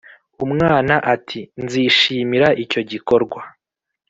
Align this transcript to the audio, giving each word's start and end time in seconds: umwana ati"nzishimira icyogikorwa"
umwana 0.45 0.95
ati"nzishimira 1.13 2.47
icyogikorwa" 2.63 3.39